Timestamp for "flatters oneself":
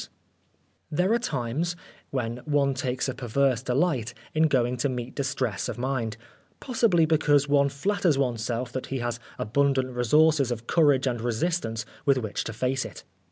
7.69-8.71